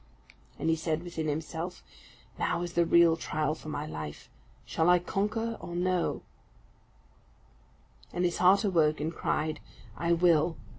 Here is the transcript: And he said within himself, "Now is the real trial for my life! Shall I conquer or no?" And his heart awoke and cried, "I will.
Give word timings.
And 0.57 0.67
he 0.71 0.75
said 0.75 1.03
within 1.03 1.27
himself, 1.27 1.83
"Now 2.39 2.63
is 2.63 2.73
the 2.73 2.87
real 2.87 3.15
trial 3.15 3.53
for 3.53 3.69
my 3.69 3.85
life! 3.85 4.31
Shall 4.65 4.89
I 4.89 4.97
conquer 4.97 5.57
or 5.61 5.75
no?" 5.75 6.23
And 8.11 8.25
his 8.25 8.39
heart 8.39 8.63
awoke 8.63 8.99
and 8.99 9.13
cried, 9.13 9.59
"I 9.95 10.13
will. 10.13 10.57